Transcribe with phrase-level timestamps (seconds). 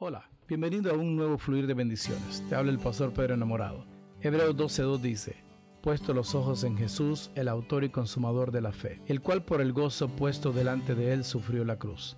[0.00, 2.44] Hola, bienvenido a un nuevo fluir de bendiciones.
[2.48, 3.84] Te habla el pastor Pedro Enamorado.
[4.20, 5.42] Hebreos 12.2 dice,
[5.82, 9.60] puesto los ojos en Jesús, el autor y consumador de la fe, el cual por
[9.60, 12.16] el gozo puesto delante de él sufrió la cruz,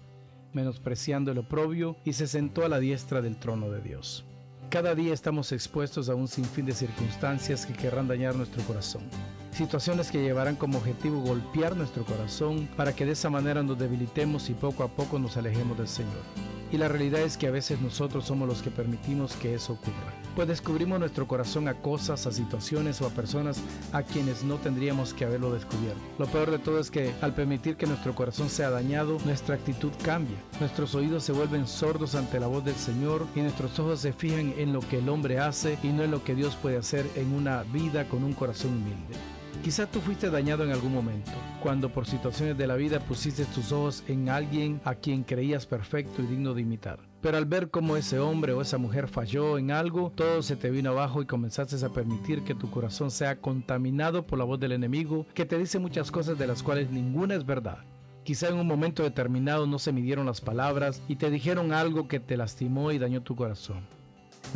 [0.53, 4.27] menospreciando el oprobio, y se sentó a la diestra del trono de Dios.
[4.69, 9.05] Cada día estamos expuestos a un sinfín de circunstancias que querrán dañar nuestro corazón.
[9.53, 14.51] Situaciones que llevarán como objetivo golpear nuestro corazón para que de esa manera nos debilitemos
[14.51, 16.50] y poco a poco nos alejemos del Señor.
[16.73, 20.15] Y la realidad es que a veces nosotros somos los que permitimos que eso ocurra.
[20.37, 23.61] Pues descubrimos nuestro corazón a cosas, a situaciones o a personas
[23.93, 26.01] a quienes no tendríamos que haberlo descubierto.
[26.19, 29.91] Lo peor de todo es que al permitir que nuestro corazón sea dañado, nuestra actitud
[30.05, 30.39] cambia.
[30.61, 34.55] Nuestros oídos se vuelven sordos ante la voz del Señor y nuestros ojos se fijan
[34.57, 37.33] en lo que el hombre hace y no en lo que Dios puede hacer en
[37.33, 39.40] una vida con un corazón humilde.
[39.63, 41.31] Quizá tú fuiste dañado en algún momento,
[41.63, 46.23] cuando por situaciones de la vida pusiste tus ojos en alguien a quien creías perfecto
[46.23, 46.99] y digno de imitar.
[47.21, 50.71] Pero al ver cómo ese hombre o esa mujer falló en algo, todo se te
[50.71, 54.73] vino abajo y comenzaste a permitir que tu corazón sea contaminado por la voz del
[54.73, 57.85] enemigo que te dice muchas cosas de las cuales ninguna es verdad.
[58.25, 62.19] Quizá en un momento determinado no se midieron las palabras y te dijeron algo que
[62.19, 63.81] te lastimó y dañó tu corazón.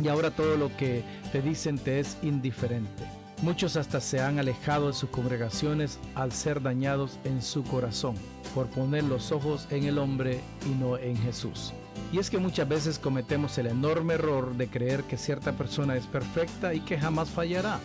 [0.03, 3.03] Y ahora todo lo que te dicen te es indiferente.
[3.41, 8.15] Muchos hasta se han alejado de sus congregaciones al ser dañados en su corazón
[8.53, 11.73] por poner los ojos en el hombre y no en Jesús.
[12.13, 16.05] Y es que muchas veces cometemos el enorme error de creer que cierta persona es
[16.05, 17.79] perfecta y que jamás fallará.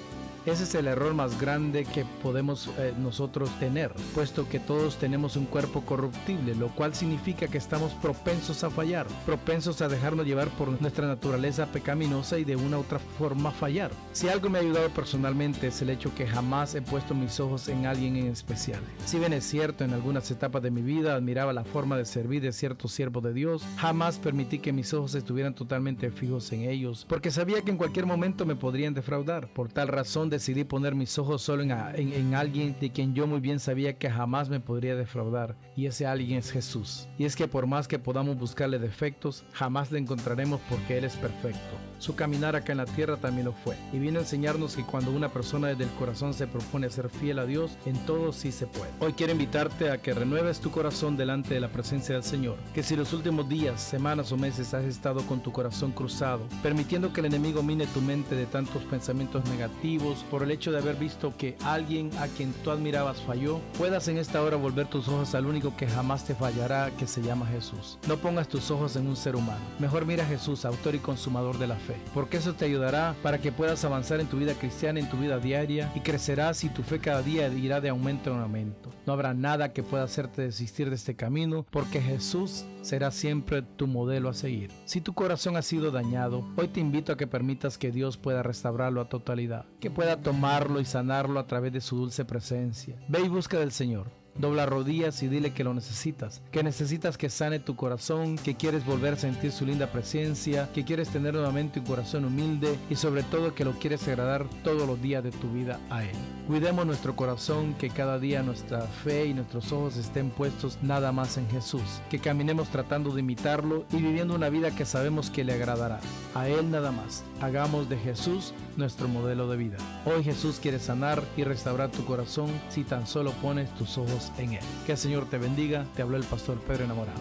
[0.47, 5.37] Ese es el error más grande que podemos eh, nosotros tener, puesto que todos tenemos
[5.37, 10.49] un cuerpo corruptible, lo cual significa que estamos propensos a fallar, propensos a dejarnos llevar
[10.49, 13.91] por nuestra naturaleza pecaminosa y de una u otra forma fallar.
[14.12, 17.69] Si algo me ha ayudado personalmente es el hecho que jamás he puesto mis ojos
[17.69, 18.81] en alguien en especial.
[19.05, 22.41] Si bien es cierto, en algunas etapas de mi vida admiraba la forma de servir
[22.41, 27.05] de cierto siervo de Dios, jamás permití que mis ojos estuvieran totalmente fijos en ellos,
[27.07, 29.47] porque sabía que en cualquier momento me podrían defraudar.
[29.53, 33.41] Por tal razón, decidí poner mis ojos solo en, en, alguien de quien yo muy
[33.41, 37.09] bien sabía que jamás me podría defraudar, y ese alguien es Jesús.
[37.19, 41.17] Y es que por más que podamos buscarle defectos, jamás le encontraremos porque Él es
[41.17, 41.77] perfecto.
[41.99, 45.11] Su caminar acá en la tierra también lo fue, y viene a enseñarnos que cuando
[45.11, 48.67] una persona desde el corazón se propone ser fiel a Dios, en todo sí se
[48.67, 48.91] puede.
[49.01, 52.83] Hoy quiero invitarte a que renueves tu corazón delante de la presencia del Señor, que
[52.83, 57.21] si los últimos días, semanas o meses has estado con tu corazón cruzado, permitiendo que
[57.21, 61.35] el enemigo mine tu mente de tantos pensamientos negativos, por el hecho de haber visto
[61.37, 65.47] que alguien a quien tú admirabas falló, puedas en esta hora volver tus ojos al
[65.47, 67.99] único que jamás te fallará, que se llama Jesús.
[68.09, 69.65] No pongas tus ojos en un ser humano.
[69.79, 73.39] Mejor mira a Jesús, autor y consumador de la fe, porque eso te ayudará para
[73.39, 76.83] que puedas avanzar en tu vida cristiana, en tu vida diaria, y crecerás y tu
[76.83, 78.91] fe cada día irá de aumento en aumento.
[79.07, 83.87] No habrá nada que pueda hacerte desistir de este camino, porque Jesús será siempre tu
[83.87, 84.71] modelo a seguir.
[84.85, 88.43] Si tu corazón ha sido dañado, hoy te invito a que permitas que Dios pueda
[88.43, 92.97] restaurarlo a totalidad, que pueda tomarlo y sanarlo a través de su dulce presencia.
[93.09, 94.20] Ve y busca del Señor.
[94.37, 98.85] Dobla rodillas y dile que lo necesitas, que necesitas que sane tu corazón, que quieres
[98.87, 103.23] volver a sentir su linda presencia, que quieres tener nuevamente un corazón humilde y sobre
[103.23, 106.17] todo que lo quieres agradar todos los días de tu vida a Él.
[106.47, 111.37] Cuidemos nuestro corazón, que cada día nuestra fe y nuestros ojos estén puestos nada más
[111.37, 115.53] en Jesús, que caminemos tratando de imitarlo y viviendo una vida que sabemos que le
[115.53, 116.01] agradará.
[116.35, 117.25] A Él nada más.
[117.41, 119.77] Hagamos de Jesús nuestro modelo de vida.
[120.05, 124.55] Hoy Jesús quiere sanar y restaurar tu corazón si tan solo pones tus ojos en
[124.55, 124.65] Él.
[124.87, 125.84] Que el Señor te bendiga.
[125.97, 127.21] Te habló el pastor Pedro Enamorado.